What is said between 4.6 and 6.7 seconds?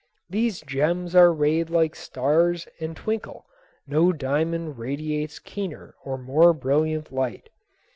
radiates keener or more